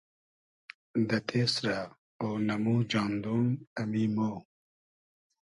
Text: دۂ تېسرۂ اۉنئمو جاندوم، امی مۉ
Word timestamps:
دۂ 1.07 1.17
تېسرۂ 1.27 1.75
اۉنئمو 2.23 2.75
جاندوم، 2.91 3.45
امی 3.81 4.05
مۉ 4.15 4.35